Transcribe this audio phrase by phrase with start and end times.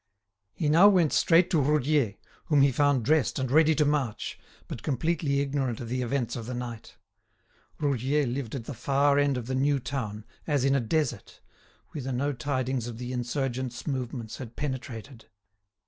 [0.55, 2.15] He now went straight to Roudier,
[2.45, 6.47] whom he found dressed and ready to march, but completely ignorant of the events of
[6.47, 6.95] the night.
[7.79, 11.39] Roudier lived at the far end of the new town, as in a desert,
[11.91, 15.25] whither no tidings of the insurgents' movements had penetrated.